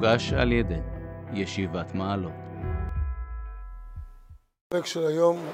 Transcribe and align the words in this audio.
מוגש 0.00 0.32
על 0.32 0.52
ידי 0.52 0.80
ישיבת 1.32 1.94
מעלות. 1.94 2.32
הפרק 4.66 4.86
של 4.86 5.06
היום, 5.06 5.46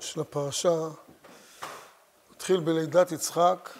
של 0.00 0.20
הפרשה, 0.20 0.88
מתחיל 2.30 2.60
בלידת 2.60 3.12
יצחק, 3.12 3.70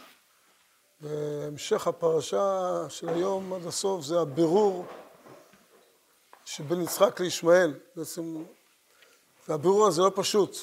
והמשך 1.00 1.86
הפרשה 1.86 2.70
של 2.88 3.08
היום 3.08 3.52
עד 3.52 3.66
הסוף 3.66 4.04
זה 4.04 4.20
הבירור 4.20 4.84
שבין 6.44 6.80
יצחק 6.82 7.20
לישמעאל. 7.20 7.74
בעצם, 7.96 8.44
והבירור 9.48 9.86
הזה 9.86 10.02
לא 10.02 10.12
פשוט, 10.14 10.56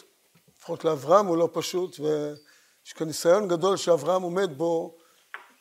לפחות 0.58 0.86
לאברהם 0.86 1.26
הוא 1.26 1.38
לא 1.38 1.50
פשוט, 1.54 2.00
ויש 2.00 2.94
כאן 2.94 3.08
ניסיון 3.08 3.48
גדול 3.48 3.78
שאברהם 3.78 4.22
עומד 4.22 4.58
בו, 4.58 4.96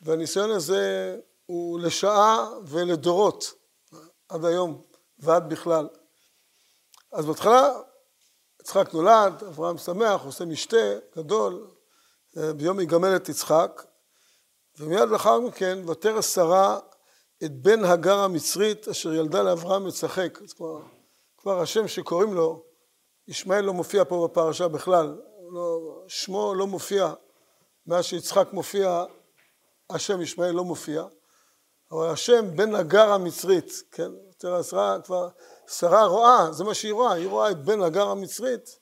והניסיון 0.03 0.51
הזה 0.51 1.17
הוא 1.51 1.81
לשעה 1.81 2.49
ולדורות, 2.67 3.53
עד 4.31 4.45
היום 4.45 4.83
ועד 5.19 5.49
בכלל. 5.49 5.89
אז 7.13 7.27
בהתחלה 7.27 7.81
יצחק 8.61 8.95
נולד, 8.95 9.45
אברהם 9.45 9.79
שמח, 9.79 10.25
עושה 10.25 10.45
משתה 10.45 10.99
גדול, 11.17 11.71
ביום 12.57 12.81
יגמל 12.81 13.17
את 13.17 13.29
יצחק, 13.29 13.83
ומיד 14.79 15.09
לאחר 15.09 15.41
מכן 15.41 15.89
ותרא 15.89 16.23
שרה 16.23 16.79
את 17.45 17.63
בן 17.63 17.85
הגר 17.85 18.19
המצרית 18.19 18.89
אשר 18.89 19.13
ילדה 19.13 19.43
לאברהם 19.43 19.87
מצחק. 19.87 20.39
אז 20.43 20.53
כבר, 20.53 20.81
כבר 21.39 21.61
השם 21.61 21.89
שקוראים 21.89 22.35
לו, 22.35 22.65
ישמעאל 23.29 23.65
לא 23.65 23.73
מופיע 23.73 24.05
פה 24.05 24.29
בפרשה 24.29 24.69
בכלל, 24.69 25.21
לא, 25.53 26.03
שמו 26.09 26.55
לא 26.55 26.67
מופיע, 26.67 27.13
מאז 27.87 28.05
שיצחק 28.05 28.49
מופיע, 28.53 29.05
השם 29.91 30.21
ישמעאל 30.21 30.55
לא 30.55 30.65
מופיע, 30.65 31.05
אבל 31.93 32.09
השם 32.09 32.57
בן 32.57 32.75
הגר 32.75 33.13
המצרית, 33.13 33.83
כן, 33.91 34.11
תראה, 34.39 34.63
שרה 34.63 35.01
כבר, 35.05 35.29
שרה 35.67 36.07
רואה, 36.07 36.53
זה 36.53 36.65
מה 36.65 36.75
שהיא 36.75 36.93
רואה, 36.93 37.13
היא 37.13 37.29
רואה 37.29 37.51
את 37.51 37.65
בן 37.65 37.83
הגר 37.83 38.09
המצרית 38.09 38.79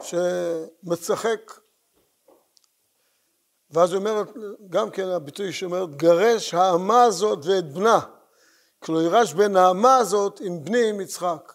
שמצחק 0.00 1.52
ואז 3.70 3.92
היא 3.92 3.98
אומרת, 3.98 4.28
גם 4.70 4.90
כן 4.90 5.08
הביטוי 5.08 5.52
שאומרת, 5.52 5.96
גרש 5.96 6.54
האמה 6.54 7.02
הזאת 7.02 7.38
ואת 7.44 7.72
בנה. 7.72 8.00
כלומר, 8.78 9.02
ירש 9.02 9.32
בין 9.32 9.56
האמה 9.56 9.96
הזאת 9.96 10.40
עם 10.40 10.64
בני 10.64 10.90
עם 10.90 11.00
יצחק. 11.00 11.52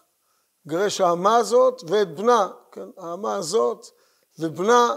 גרש 0.66 1.00
האמה 1.00 1.36
הזאת 1.36 1.80
ואת 1.88 2.14
בנה, 2.14 2.48
כן, 2.72 2.88
האמה 2.98 3.34
הזאת 3.34 3.86
ובנה, 4.38 4.94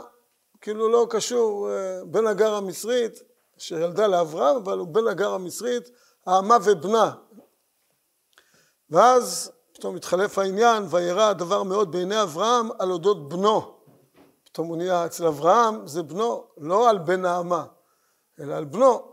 כאילו 0.61 0.89
לא 0.89 1.08
קשור, 1.09 1.69
אה, 1.69 2.00
בן 2.06 2.28
הגר 2.28 2.53
המצרית, 2.53 3.19
שילדה 3.58 4.08
לאברהם, 4.08 4.56
אבל 4.56 4.78
הוא 4.78 4.88
בן 4.88 5.08
הגר 5.08 5.34
המצרית, 5.34 5.89
האמה 6.25 6.58
ובנה. 6.64 7.16
ואז 8.89 9.52
פתאום 9.73 9.95
מתחלף 9.95 10.38
העניין, 10.38 10.84
וירא 10.89 11.23
הדבר 11.30 11.64
מאוד 11.64 11.92
בעיני 11.92 12.22
אברהם 12.22 12.70
על 12.80 12.92
אודות 12.92 13.30
בנו. 13.30 13.75
פתאום 14.44 14.67
הוא 14.67 14.78
נהיה 14.78 15.06
אצל 15.06 15.28
אברהם, 15.28 15.88
זה 15.88 16.03
בנו, 16.03 16.47
לא 16.58 16.89
על 16.89 16.97
בן 16.97 17.22
נעמה, 17.22 17.66
אלא 18.39 18.53
על 18.56 18.66
בנו. 18.66 19.12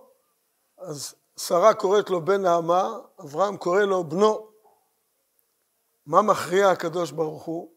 אז 0.79 1.15
שרה 1.37 1.75
קוראת 1.75 2.11
לו 2.11 2.25
בן 2.25 2.43
נעמה, 2.43 2.99
אברהם 3.21 3.57
קורא 3.57 3.83
לו 3.83 4.05
בנו. 4.05 4.49
מה 6.07 6.23
מכריע 6.23 6.69
הקדוש 6.69 7.11
ברוך 7.11 7.43
הוא? 7.43 7.73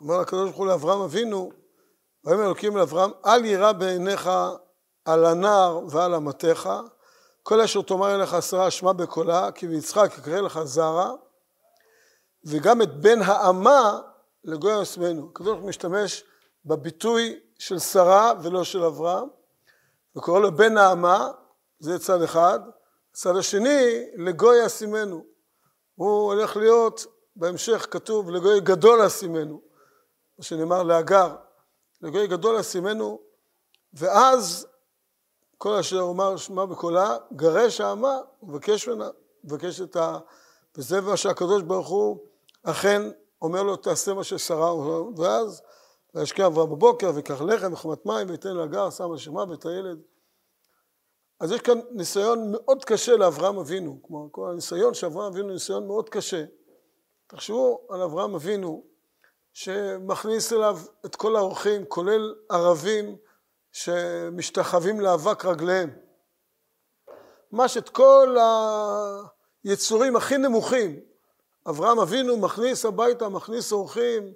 אומר 0.00 0.20
הקדוש 0.20 0.44
ברוך 0.44 0.56
הוא 0.56 0.66
לאברהם 0.66 1.00
אבינו, 1.00 1.52
ויאמר 2.24 2.44
אלוקים 2.44 2.76
לאברהם, 2.76 3.10
אל 3.26 3.44
יירא 3.44 3.72
בעיניך 3.72 4.30
על 5.06 5.24
הנער 5.24 5.80
ועל 5.88 6.14
אמתיך, 6.14 6.68
כל 7.42 7.60
אשר 7.60 7.82
תאמר 7.82 8.14
אליך 8.14 8.36
שרה 8.42 8.70
שמע 8.70 8.92
בקולה, 8.92 9.52
כי 9.52 9.68
ביצחק 9.68 10.10
יקרא 10.18 10.40
לך 10.40 10.60
זרע, 10.62 11.12
וגם 12.44 12.82
את 12.82 13.00
בן 13.00 13.22
האמה 13.22 14.00
לגוי 14.44 14.82
ישמנו. 14.82 15.28
הקדוש 15.30 15.58
משתמש 15.58 16.24
בביטוי 16.64 17.40
של 17.58 17.78
שרה 17.78 18.32
ולא 18.42 18.64
של 18.64 18.84
אברהם, 18.84 19.28
וקורא 20.16 20.40
לו 20.40 20.56
בן 20.56 20.74
נעמה, 20.74 21.30
זה 21.78 21.98
צד 21.98 22.22
אחד, 22.22 22.60
צד 23.12 23.36
השני, 23.36 24.04
לגוי 24.16 24.66
אשימנו. 24.66 25.24
הוא 25.94 26.32
הולך 26.32 26.56
להיות, 26.56 27.06
בהמשך 27.36 27.86
כתוב, 27.90 28.30
לגוי 28.30 28.60
גדול 28.60 29.02
אשימנו, 29.02 29.60
מה 30.38 30.44
שנאמר 30.44 30.82
להגר, 30.82 31.34
לגוי 32.02 32.26
גדול 32.26 32.56
אשימנו, 32.56 33.20
ואז 33.94 34.66
כל 35.58 35.74
אשר 35.74 36.00
אומר 36.00 36.36
שמע 36.36 36.64
בקולה, 36.64 37.16
גרש 37.36 37.80
האמה, 37.80 38.18
מבקש 38.42 38.88
ממנה, 38.88 39.08
מבקש 39.44 39.80
את 39.80 39.96
ה... 39.96 40.18
וזה 40.76 41.00
מה 41.00 41.16
שהקדוש 41.16 41.62
ברוך 41.62 41.88
הוא 41.88 42.18
אכן 42.62 43.02
אומר 43.42 43.62
לו, 43.62 43.76
תעשה 43.76 44.14
מה 44.14 44.24
ששרה, 44.24 44.74
ואז 45.16 45.62
וישקיע 46.14 46.46
אברהם 46.46 46.70
בבוקר, 46.70 47.10
ויקח 47.14 47.42
לחם 47.42 47.72
וחמת 47.72 48.06
מים, 48.06 48.30
ויתן 48.30 48.56
לגר, 48.56 48.90
שם 48.90 49.10
על 49.10 49.18
שמה 49.18 49.44
ואת 49.48 49.66
הילד. 49.66 49.98
אז 51.40 51.52
יש 51.52 51.60
כאן 51.60 51.80
ניסיון 51.90 52.52
מאוד 52.52 52.84
קשה 52.84 53.16
לאברהם 53.16 53.58
אבינו, 53.58 53.98
כלומר 54.02 54.28
כל 54.30 54.50
הניסיון 54.50 54.94
של 54.94 55.06
אברהם 55.06 55.32
אבינו 55.32 55.48
ניסיון 55.48 55.86
מאוד 55.86 56.08
קשה. 56.08 56.44
תחשבו 57.26 57.86
על 57.90 58.02
אברהם 58.02 58.34
אבינו 58.34 58.84
שמכניס 59.52 60.52
אליו 60.52 60.78
את 61.06 61.16
כל 61.16 61.36
האורחים, 61.36 61.84
כולל 61.84 62.34
ערבים 62.50 63.16
שמשתחווים 63.76 65.00
לאבק 65.00 65.44
רגליהם. 65.44 65.90
ממש 67.52 67.76
את 67.76 67.88
כל 67.88 68.36
היצורים 69.64 70.16
הכי 70.16 70.38
נמוכים. 70.38 71.00
אברהם 71.68 71.98
אבינו 71.98 72.36
מכניס 72.36 72.84
הביתה, 72.84 73.28
מכניס 73.28 73.72
אורחים, 73.72 74.32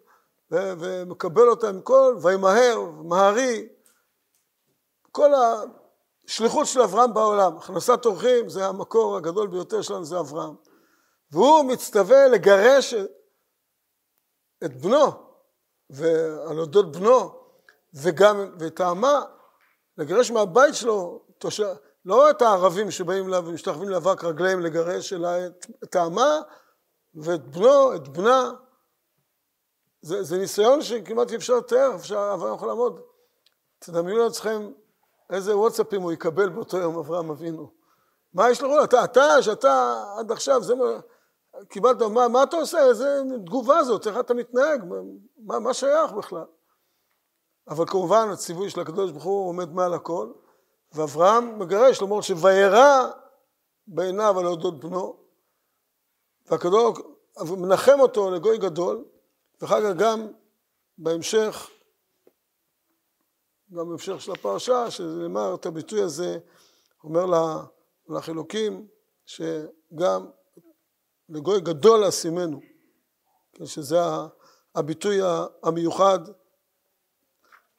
ומקבל 0.51 1.49
אותם 1.49 1.81
כל, 1.81 2.17
וימהר, 2.23 2.91
מהרי, 3.05 3.69
כל 5.13 5.31
השליחות 5.35 6.67
של 6.67 6.81
אברהם 6.81 7.15
בעולם, 7.15 7.57
הכנסת 7.57 8.07
אורחים 8.07 8.49
זה 8.49 8.67
המקור 8.67 9.17
הגדול 9.17 9.49
ביותר 9.49 9.83
שלנו, 9.83 10.05
זה 10.05 10.21
אברהם. 10.21 10.55
והוא 11.31 11.65
מצטווה 11.65 12.29
לגרש 12.29 12.95
את 14.65 14.83
בנו, 14.83 15.07
ועל 15.91 16.59
אודות 16.59 16.97
בנו, 16.97 17.40
וגם, 17.95 18.57
האמה, 18.79 19.23
לגרש 19.99 20.31
מהבית 20.31 20.75
שלו, 20.75 21.23
תושב, 21.39 21.67
לא 22.05 22.31
את 22.31 22.43
הערבים 22.43 22.91
שבאים 22.91 23.29
אליו 23.29 23.45
ומשתחווים 23.47 23.89
לאבק 23.89 24.25
רגליהם 24.25 24.61
לגרש, 24.61 25.13
אלא 25.13 25.29
את, 25.85 25.97
האמה 25.97 26.41
ואת 27.15 27.47
בנו, 27.47 27.95
את 27.95 28.09
בנה, 28.09 28.53
זה, 30.03 30.23
זה 30.23 30.39
ניסיון 30.39 30.83
שכמעט 30.83 31.31
אי 31.31 31.37
אפשר 31.37 31.57
לתאר, 31.57 31.95
אפשר, 31.95 32.31
אברהם 32.35 32.55
יכול 32.55 32.69
לעמוד. 32.69 33.01
תדמיינו 33.79 34.25
לעצמכם 34.25 34.73
איזה 35.31 35.57
וואטסאפים 35.57 36.03
הוא 36.03 36.13
יקבל 36.13 36.49
באותו 36.49 36.77
יום 36.77 36.99
אברהם 36.99 37.31
אבינו. 37.31 37.73
מה 38.35 38.51
יש 38.51 38.63
לו? 38.63 38.85
אתה, 38.85 39.05
אתה, 39.05 39.43
שאתה 39.43 40.05
עד 40.19 40.33
עכשיו, 40.33 40.63
זה 40.63 40.75
מה, 40.75 40.85
קיבלת, 41.69 42.03
מה, 42.03 42.29
מה 42.29 42.43
אתה 42.43 42.57
עושה? 42.57 42.89
איזה 42.89 43.23
תגובה 43.47 43.85
זאת? 43.85 44.07
איך 44.07 44.19
אתה 44.19 44.35
מתנהג? 44.35 44.85
מה, 45.39 45.59
מה 45.59 45.75
שייך 45.75 46.13
בכלל? 46.13 46.45
אבל 47.71 47.87
כמובן 47.87 48.29
הציווי 48.33 48.71
של 48.71 48.81
הקדוש 48.81 49.11
ברוך 49.11 49.25
הוא 49.25 49.49
עומד 49.49 49.73
מעל 49.73 49.95
הכל, 49.95 50.33
ואברהם 50.93 51.59
מגרש, 51.59 52.03
למרות 52.03 52.25
שוירא 52.25 53.11
בעיניו 53.87 54.39
על 54.39 54.47
אודות 54.47 54.81
בנו, 54.81 55.17
והקדוש 56.47 56.99
מנחם 57.59 58.01
אותו 58.01 58.31
לגוי 58.31 58.59
גדול, 58.59 59.05
ואחר 59.61 59.81
כך 59.83 59.97
גם 59.99 60.29
בהמשך, 60.99 61.71
גם 63.73 63.89
בהמשך 63.89 64.21
של 64.21 64.33
הפרשה, 64.33 64.91
שנאמר 64.91 65.55
את 65.55 65.67
הביטוי 65.67 66.03
הזה, 66.03 66.39
אומר 67.05 67.27
לך 68.09 68.29
אלוקים, 68.29 68.89
שגם 69.27 70.31
לגוי 71.29 71.61
גדול 71.61 72.05
אשימנו, 72.05 72.61
כן, 73.53 73.67
שזה 73.67 73.99
הביטוי 74.75 75.19
המיוחד, 75.63 76.19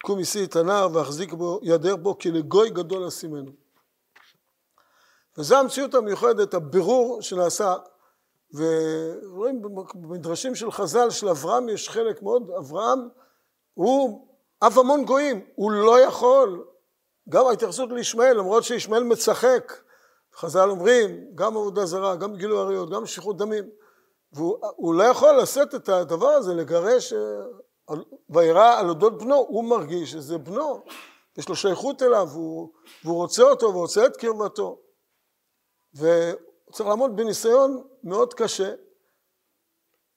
קום 0.04 0.20
ישיא 0.20 0.46
את 0.46 0.56
הנער 0.56 0.88
ואחזיק 0.94 1.34
בו, 1.34 1.60
ידר 1.64 1.96
בו, 1.96 2.18
כי 2.18 2.32
לגוי 2.32 2.70
גדול 2.70 3.04
אשימנו. 3.04 3.52
וזו 5.38 5.58
המציאות 5.58 5.94
המיוחדת, 5.94 6.54
הבירור 6.54 7.22
שנעשה. 7.22 7.76
ורואים 8.54 9.62
במדרשים 9.94 10.56
של 10.56 10.72
חז"ל 10.72 11.10
של 11.10 11.30
אברהם 11.30 11.70
יש 11.70 11.90
חלק 11.90 12.22
מאוד, 12.22 12.50
אברהם 12.58 13.00
הוא 13.74 14.28
אב 14.62 14.80
המון 14.80 15.06
גויים, 15.06 15.46
הוא 15.56 15.72
לא 15.72 16.00
יכול, 16.00 16.66
גם 17.30 17.48
ההתייחסות 17.48 17.90
לישמעאל, 17.92 18.38
למרות 18.38 18.64
שישמעאל 18.64 19.04
מצחק, 19.04 19.74
חז"ל 20.36 20.70
אומרים, 20.70 21.36
גם 21.36 21.58
עבודה 21.58 21.86
זרה, 21.86 22.16
גם 22.16 22.36
גילוי 22.36 22.60
עריות, 22.60 22.90
גם 22.90 23.06
שפיכות 23.06 23.38
דמים, 23.38 23.70
והוא 24.34 24.96
לא 24.96 25.04
יכול 25.04 25.38
לשאת 25.42 25.76
את 25.76 25.90
הדבר 25.90 26.30
הזה, 26.30 26.54
לגרש, 26.54 27.14
אה, 27.14 27.20
וירא 28.30 28.80
על 28.80 28.90
אודות 28.90 29.18
בנו, 29.18 29.36
הוא 29.36 29.64
מרגיש 29.64 30.12
שזה 30.12 30.38
בנו, 30.38 30.84
יש 31.38 31.50
לו 31.50 31.56
שייכות 31.56 32.02
אליו, 32.02 32.28
והוא, 32.32 32.70
והוא 33.04 33.16
רוצה 33.16 33.44
אותו 33.44 33.66
ורוצה 33.66 34.06
את 34.06 34.18
קרבתו. 34.18 34.80
הוא 36.00 36.08
צריך 36.72 36.90
לעמוד 36.90 37.16
בניסיון 37.16 37.84
מאוד 38.04 38.34
קשה. 38.34 38.74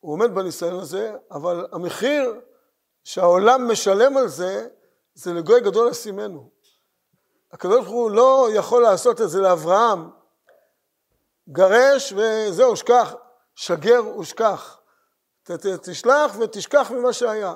הוא 0.00 0.12
עומד 0.12 0.34
בניסיון 0.34 0.80
הזה, 0.80 1.12
אבל 1.30 1.66
המחיר 1.72 2.40
שהעולם 3.04 3.70
משלם 3.70 4.16
על 4.16 4.28
זה, 4.28 4.68
זה 5.14 5.32
לגוי 5.32 5.60
גדול 5.60 5.88
לשימנו. 5.88 6.50
הקדוש 7.52 7.84
ברוך 7.84 7.88
הוא 7.88 8.10
לא 8.10 8.48
יכול 8.54 8.82
לעשות 8.82 9.20
את 9.20 9.30
זה 9.30 9.40
לאברהם. 9.40 10.10
גרש 11.48 12.12
וזהו, 12.12 12.76
שכח, 12.76 13.14
שגר 13.54 14.18
ושכח. 14.18 14.80
תשלח 15.82 16.36
ותשכח 16.40 16.90
ממה 16.90 17.12
שהיה. 17.12 17.54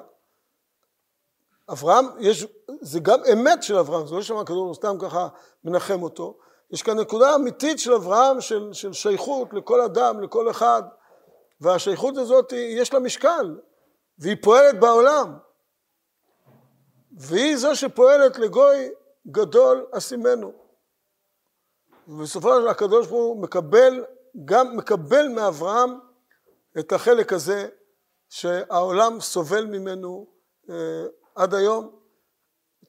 אברהם, 1.70 2.06
יש, 2.18 2.46
זה 2.80 3.00
גם 3.00 3.18
אמת 3.32 3.62
של 3.62 3.76
אברהם, 3.76 4.06
זה 4.06 4.14
לא 4.14 4.22
שם 4.22 4.36
הכדור 4.36 4.74
סתם 4.74 4.96
ככה 5.00 5.28
מנחם 5.64 6.02
אותו. 6.02 6.38
יש 6.70 6.82
כאן 6.82 6.98
נקודה 6.98 7.34
אמיתית 7.34 7.78
של 7.78 7.92
אברהם, 7.92 8.40
של, 8.40 8.72
של 8.72 8.92
שייכות 8.92 9.54
לכל 9.54 9.80
אדם, 9.80 10.20
לכל 10.20 10.50
אחד, 10.50 10.82
והשייכות 11.60 12.16
הזאת, 12.16 12.52
יש 12.52 12.92
לה 12.92 13.00
משקל, 13.00 13.56
והיא 14.18 14.36
פועלת 14.42 14.80
בעולם. 14.80 15.38
והיא 17.12 17.56
זו 17.56 17.76
שפועלת 17.76 18.38
לגוי 18.38 18.90
גדול 19.26 19.86
אשימנו. 19.92 20.52
ובסופו 22.08 22.60
של 22.60 22.68
הקדוש 22.68 23.06
ברוך 23.06 23.22
הוא 23.22 23.42
מקבל, 23.42 24.04
גם 24.44 24.76
מקבל 24.76 25.28
מאברהם 25.28 25.98
את 26.78 26.92
החלק 26.92 27.32
הזה 27.32 27.68
שהעולם 28.28 29.20
סובל 29.20 29.64
ממנו 29.64 30.26
אה, 30.70 31.04
עד 31.34 31.54
היום, 31.54 31.98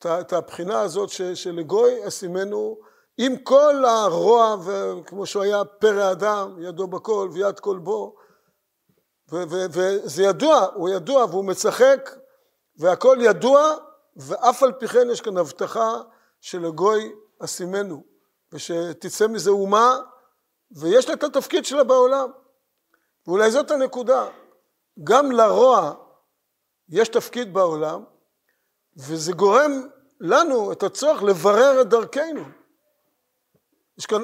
את 0.06 0.34
הבחינה 0.34 0.82
הזאת 0.82 1.10
שלגוי 1.36 2.08
אשימנו 2.08 2.78
עם 3.18 3.38
כל 3.38 3.86
הרוע, 3.86 4.56
וכמו 4.66 5.26
שהוא 5.26 5.44
היה 5.44 5.66
פרא 5.66 6.12
אדם, 6.12 6.56
ידו 6.60 6.88
בכל 6.88 7.30
ויד 7.34 7.60
כל 7.60 7.78
בו, 7.78 8.16
וזה 9.32 10.24
ידוע, 10.24 10.68
הוא 10.74 10.90
ידוע 10.90 11.26
והוא 11.26 11.46
מצחק 11.46 12.10
והכל 12.78 13.18
ידוע, 13.22 13.76
ואף 14.16 14.64
על 14.64 14.72
פי 14.72 14.88
כן 14.88 15.08
יש 15.12 15.22
כאן 15.22 15.38
הבטחה 15.38 16.02
שלגוי 16.42 17.14
אשימנו, 17.40 18.04
ושתצא 18.54 19.28
מזה 19.28 19.50
אומה, 19.50 19.98
ויש 20.72 21.08
לה 21.08 21.14
את 21.14 21.24
התפקיד 21.24 21.66
שלה 21.66 21.84
בעולם. 21.84 22.32
ואולי 23.28 23.52
זאת 23.52 23.72
הנקודה, 23.72 24.28
גם 25.04 25.32
לרוע 25.32 25.94
יש 26.90 27.10
תפקיד 27.10 27.54
בעולם, 27.54 28.04
וזה 28.98 29.32
גורם 29.32 29.88
לנו 30.20 30.72
את 30.72 30.84
הצורך 30.84 31.24
לברר 31.24 31.82
את 31.82 31.90
דרכנו. 31.90 32.44
יש 33.98 34.06
כאן 34.06 34.22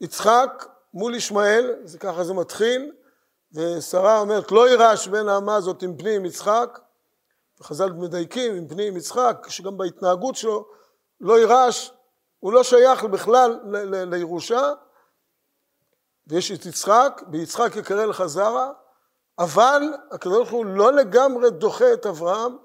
יצחק 0.00 0.66
מול 0.94 1.14
ישמעאל, 1.14 1.74
זה 1.84 1.98
ככה 1.98 2.24
זה 2.24 2.34
מתחיל, 2.34 2.92
ושרה 3.52 4.18
אומרת 4.18 4.52
לא 4.52 4.68
יירש 4.68 5.08
בין 5.08 5.28
האמה 5.28 5.56
הזאת 5.56 5.82
עם 5.82 5.96
פני 5.96 6.16
עם 6.16 6.24
יצחק, 6.24 6.78
וחז"ל 7.60 7.92
מדייקים 7.92 8.54
עם 8.56 8.68
פני 8.68 8.88
עם 8.88 8.96
יצחק, 8.96 9.46
שגם 9.48 9.76
בהתנהגות 9.78 10.36
שלו 10.36 10.68
לא 11.20 11.38
יירש, 11.38 11.92
הוא 12.38 12.52
לא 12.52 12.62
שייך 12.62 13.04
בכלל 13.04 13.60
לירושה, 14.10 14.72
ויש 16.26 16.52
את 16.52 16.66
יצחק, 16.66 17.22
ביצחק 17.26 17.76
יקרא 17.76 18.04
לך 18.04 18.26
זרע, 18.26 18.72
אבל 19.38 19.82
הקדוש 20.10 20.36
ברוך 20.36 20.50
הוא 20.50 20.66
לא 20.66 20.92
לגמרי 20.92 21.50
דוחה 21.50 21.92
את 21.92 22.06
אברהם, 22.06 22.56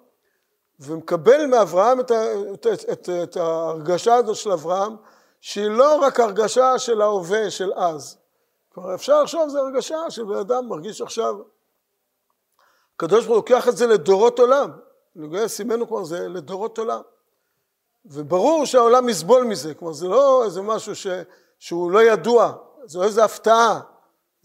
ומקבל 0.80 1.46
מאברהם 1.46 2.00
את, 2.00 2.12
את, 2.54 2.68
את, 2.68 2.90
את, 2.92 3.10
את 3.24 3.38
ההרגשה 3.38 4.16
הזאת 4.16 4.36
של 4.36 4.52
אברהם, 4.52 4.96
שהיא 5.42 5.70
לא 5.70 5.96
רק 5.96 6.20
הרגשה 6.20 6.80
של 6.80 7.02
ההווה, 7.02 7.52
של 7.52 7.74
אז. 7.74 8.18
כלומר, 8.74 8.96
אפשר 8.96 9.24
לחשוב, 9.24 9.50
זו 9.50 9.60
הרגשה 9.60 10.10
שבן 10.10 10.36
אדם 10.36 10.68
מרגיש 10.68 11.02
עכשיו. 11.02 11.36
הקדוש 12.96 13.26
ברוך 13.26 13.28
הוא 13.28 13.36
לוקח 13.36 13.68
את 13.68 13.78
זה 13.78 13.88
לדורות 13.88 14.40
עולם. 14.40 14.72
לגויי 15.16 15.50
סימנו 15.50 15.88
כבר 15.88 16.04
זה 16.04 16.28
לדורות 16.28 16.78
עולם. 16.78 17.02
וברור 18.06 18.66
שהעולם 18.66 19.10
יסבול 19.10 19.44
מזה, 19.44 19.74
כלומר 19.74 19.94
זה 19.94 20.08
לא 20.08 20.44
איזה 20.46 20.62
משהו 20.62 20.96
ש, 20.96 21.08
שהוא 21.60 21.92
לא 21.92 22.04
ידוע, 22.04 22.54
זו 22.86 23.04
איזו 23.04 23.22
הפתעה. 23.22 23.80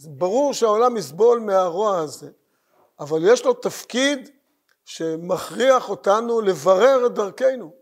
ברור 0.06 0.54
שהעולם 0.54 0.96
יסבול 0.96 1.40
מהרוע 1.40 1.98
הזה, 1.98 2.30
אבל 3.00 3.18
יש 3.22 3.44
לו 3.44 3.54
תפקיד 3.54 4.30
שמכריח 4.84 5.88
אותנו 5.88 6.40
לברר 6.40 7.06
את 7.06 7.14
דרכנו. 7.14 7.72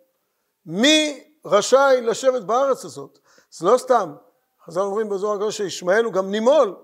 מי 0.67 1.25
רשאי 1.45 2.01
לשבת 2.03 2.43
בארץ 2.43 2.85
הזאת? 2.85 3.19
זה 3.51 3.67
לא 3.67 3.79
סתם. 3.79 4.15
חז"ל 4.67 4.81
אומרים 4.81 5.09
בזוהר 5.09 5.35
הגדול 5.35 5.51
שישמעאל 5.51 6.05
הוא 6.05 6.13
גם 6.13 6.31
נימול, 6.31 6.77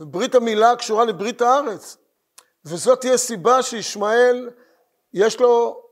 וברית 0.00 0.34
המילה 0.34 0.76
קשורה 0.76 1.04
לברית 1.04 1.42
הארץ. 1.42 1.96
וזאת 2.64 3.00
תהיה 3.00 3.16
סיבה 3.16 3.62
שישמעאל 3.62 4.50
יש 5.12 5.40
לו 5.40 5.82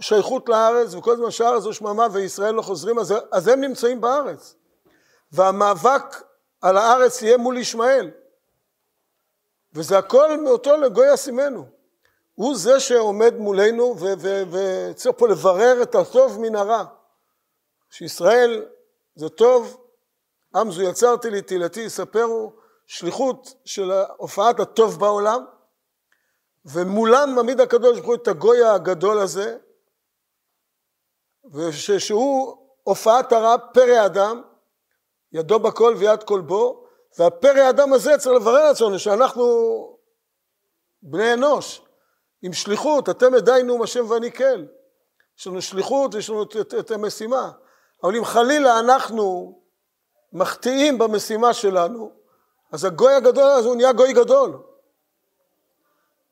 שייכות 0.00 0.48
לארץ, 0.48 0.94
וכל 0.94 1.16
זמן 1.16 1.30
שהארץ 1.30 1.62
זו 1.62 1.72
שממה 1.72 2.06
וישראל 2.12 2.54
לא 2.54 2.62
חוזרים, 2.62 2.98
אז, 2.98 3.14
אז 3.30 3.48
הם 3.48 3.60
נמצאים 3.60 4.00
בארץ. 4.00 4.54
והמאבק 5.32 6.22
על 6.64 6.76
הארץ 6.76 7.22
יהיה 7.22 7.36
מול 7.36 7.58
ישמעאל. 7.58 8.10
וזה 9.72 9.98
הכל 9.98 10.36
מאותו 10.36 10.76
לגוי 10.76 11.14
אסימנו. 11.14 11.66
הוא 12.34 12.56
זה 12.56 12.80
שעומד 12.80 13.34
מולנו 13.34 13.96
וצריך 14.50 15.16
פה 15.18 15.28
לברר 15.28 15.82
את 15.82 15.94
הטוב 15.94 16.40
מן 16.40 16.54
הרע. 16.54 16.84
שישראל 17.90 18.66
זה 19.14 19.28
טוב, 19.28 19.84
עם 20.54 20.70
זו 20.70 20.82
יצרתי 20.82 21.30
לי, 21.30 21.42
תהילתי 21.42 21.80
יספרו, 21.80 22.52
שליחות 22.86 23.54
של 23.64 23.92
הופעת 24.16 24.60
הטוב 24.60 25.00
בעולם, 25.00 25.44
ומולם 26.64 27.34
מעמיד 27.34 27.60
הקדוש 27.60 27.96
ברוך 27.96 28.06
הוא 28.06 28.14
את 28.14 28.28
הגוי 28.28 28.64
הגדול 28.64 29.18
הזה, 29.18 29.58
ושהוא 31.54 32.56
הופעת 32.82 33.32
הרע 33.32 33.56
פרא 33.72 34.06
אדם, 34.06 34.42
ידו 35.34 35.58
בכל 35.58 35.94
ויד 35.98 36.22
כל 36.22 36.40
בו, 36.40 36.86
והפרא 37.18 37.60
האדם 37.60 37.92
הזה 37.92 38.18
צריך 38.18 38.36
לברר 38.36 38.62
עצמנו 38.62 38.98
שאנחנו 38.98 39.44
בני 41.02 41.32
אנוש, 41.32 41.82
עם 42.42 42.52
שליחות, 42.52 43.08
אתם 43.08 43.34
עדיין 43.34 43.70
השם 43.82 44.10
ואני 44.10 44.32
כן. 44.32 44.60
יש 45.38 45.46
לנו 45.46 45.62
שליחות 45.62 46.14
ויש 46.14 46.30
לנו 46.30 46.42
את, 46.42 46.56
את, 46.60 46.74
את 46.74 46.90
המשימה. 46.90 47.50
אבל 48.02 48.16
אם 48.16 48.24
חלילה 48.24 48.80
אנחנו 48.80 49.58
מחטיאים 50.32 50.98
במשימה 50.98 51.54
שלנו, 51.54 52.12
אז 52.72 52.84
הגוי 52.84 53.14
הגדול 53.14 53.50
הזה 53.50 53.68
הוא 53.68 53.76
נהיה 53.76 53.92
גוי 53.92 54.12
גדול. 54.12 54.50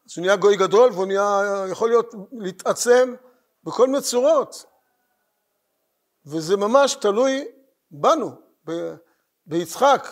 אז 0.07 0.17
הוא 0.17 0.23
נהיה 0.23 0.37
גוי 0.37 0.57
גדול 0.57 0.91
והוא 0.93 1.07
נהיה, 1.07 1.65
יכול 1.71 1.89
להיות, 1.89 2.15
להתעצם 2.33 3.15
בכל 3.65 3.87
מיני 3.87 4.01
צורות. 4.01 4.65
וזה 6.27 6.57
ממש 6.57 6.95
תלוי 6.95 7.49
בנו, 7.91 8.31
ב, 8.67 8.95
ביצחק, 9.47 10.09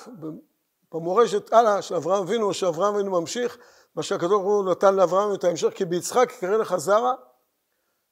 במורשת 0.93 1.53
הלאה 1.53 1.83
של 1.83 1.95
אברהם 1.95 2.23
אבינו, 2.23 2.55
שאברהם 2.55 2.95
אבינו 2.95 3.21
ממשיך, 3.21 3.59
מה 3.95 4.03
שהקדוש 4.03 4.31
ברוך 4.31 4.45
הוא 4.45 4.71
נתן 4.71 4.95
לאברהם 4.95 5.35
את 5.35 5.45
ההמשך, 5.45 5.69
כי 5.75 5.85
ביצחק 5.85 6.33
יקרא 6.37 6.57
לך 6.57 6.77
זרע, 6.77 7.13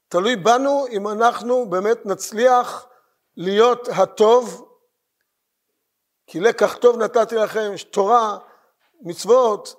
תלוי 0.07 0.35
בנו 0.35 0.85
אם 0.91 1.07
אנחנו 1.07 1.69
באמת 1.69 2.05
נצליח 2.05 2.87
להיות 3.37 3.87
הטוב, 3.87 4.69
כי 6.27 6.39
לקח 6.39 6.75
טוב 6.75 6.97
נתתי 6.97 7.35
לכם, 7.35 7.71
יש 7.73 7.83
תורה, 7.83 8.37
מצוות, 9.01 9.75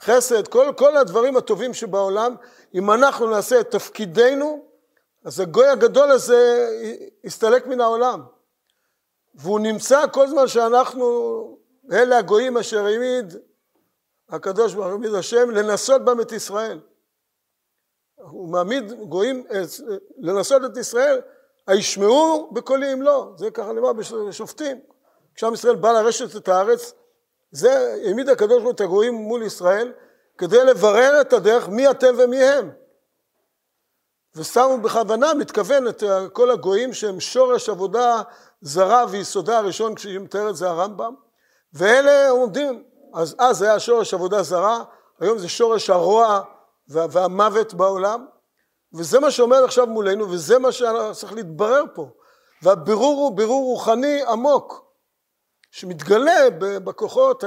חסד, 0.00 0.48
כל, 0.48 0.72
כל 0.76 0.96
הדברים 0.96 1.36
הטובים 1.36 1.74
שבעולם, 1.74 2.34
אם 2.74 2.90
אנחנו 2.90 3.30
נעשה 3.30 3.60
את 3.60 3.70
תפקידנו, 3.70 4.66
אז 5.24 5.40
הגוי 5.40 5.68
הגדול 5.68 6.10
הזה 6.10 6.68
יסתלק 7.24 7.66
מן 7.66 7.80
העולם. 7.80 8.22
והוא 9.36 9.60
נמצא 9.60 10.06
כל 10.12 10.28
זמן 10.28 10.48
שאנחנו, 10.48 11.06
אלה 11.92 12.18
הגויים 12.18 12.56
אשר 12.56 12.86
העמיד 12.86 13.34
הקדוש 14.28 14.74
ברוך 14.74 14.86
הוא, 14.86 14.92
העמיד 14.92 15.14
השם, 15.14 15.50
לנסות 15.50 16.04
בם 16.04 16.20
את 16.20 16.32
ישראל. 16.32 16.80
הוא 18.16 18.48
מעמיד 18.48 18.92
גויים, 18.92 19.44
אה, 19.50 19.62
לנסות 20.18 20.62
את 20.64 20.76
ישראל, 20.76 21.20
הישמעו 21.66 22.50
בקולי 22.52 22.92
אם 22.92 23.02
לא, 23.02 23.32
זה 23.36 23.50
ככה 23.50 23.72
נאמר 23.72 23.92
בשופטים. 24.28 24.80
כשעם 25.34 25.54
ישראל 25.54 25.76
בא 25.76 25.92
לרשת 25.92 26.36
את 26.36 26.48
הארץ, 26.48 26.92
זה 27.50 27.96
העמיד 28.04 28.28
הקדוש 28.28 28.52
ברוך 28.52 28.64
הוא 28.64 28.72
את 28.72 28.80
הגויים 28.80 29.14
מול 29.14 29.42
ישראל, 29.42 29.92
כדי 30.38 30.64
לברר 30.64 31.20
את 31.20 31.32
הדרך 31.32 31.68
מי 31.68 31.90
אתם 31.90 32.14
ומי 32.18 32.42
הם. 32.42 32.70
ושמו 34.36 34.78
בכוונה, 34.82 35.34
מתכוון 35.34 35.88
את 35.88 36.02
כל 36.32 36.50
הגויים 36.50 36.92
שהם 36.92 37.20
שורש 37.20 37.68
עבודה 37.68 38.22
זרה 38.60 39.04
ויסודה 39.10 39.58
הראשון, 39.58 39.94
כשהיא 39.94 40.18
מתארת 40.18 40.56
זה 40.56 40.68
הרמב"ם, 40.68 41.14
ואלה 41.72 42.28
עומדים, 42.28 42.82
אז 43.14 43.36
אז 43.38 43.62
היה 43.62 43.80
שורש 43.80 44.14
עבודה 44.14 44.42
זרה, 44.42 44.84
היום 45.20 45.38
זה 45.38 45.48
שורש 45.48 45.90
הרוע 45.90 46.40
והמוות 46.88 47.74
בעולם, 47.74 48.26
וזה 48.94 49.20
מה 49.20 49.30
שעומד 49.30 49.58
עכשיו 49.64 49.86
מולנו, 49.86 50.30
וזה 50.30 50.58
מה 50.58 50.72
שצריך 50.72 51.32
להתברר 51.32 51.82
פה. 51.94 52.08
והבירור 52.62 53.16
הוא 53.20 53.36
בירור 53.36 53.64
רוחני 53.64 54.22
עמוק, 54.28 54.84
שמתגלה 55.70 56.50
בכוחות 56.58 57.44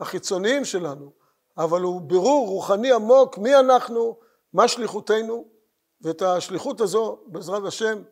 החיצוניים 0.00 0.64
שלנו, 0.64 1.12
אבל 1.58 1.82
הוא 1.82 2.00
בירור 2.00 2.48
רוחני 2.48 2.92
עמוק 2.92 3.38
מי 3.38 3.56
אנחנו, 3.56 4.16
מה 4.52 4.68
שליחותנו, 4.68 5.55
ואת 6.00 6.22
השליחות 6.22 6.80
הזו 6.80 7.18
בעזרת 7.26 7.64
השם 7.64 8.02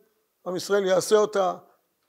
עם 0.47 0.55
ישראל 0.55 0.85
יעשה 0.85 1.15
אותה 1.15 1.57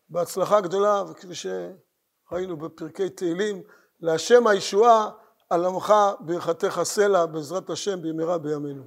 בהצלחה 0.09 0.61
גדולה, 0.61 1.03
וכפי 1.09 1.35
שראינו 1.35 2.57
בפרקי 2.57 3.09
תהילים, 3.09 3.63
להשם 4.01 4.47
הישועה 4.47 5.11
על 5.51 5.65
עמך 5.65 5.95
ברכתך 6.21 6.81
סלע 6.83 7.27
בעזרת 7.27 7.71
השם 7.71 8.03
במהרה 8.03 8.39
בימינו. 8.39 8.83